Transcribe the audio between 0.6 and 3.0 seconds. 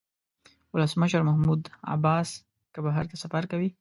ولسمشر محمود عباس که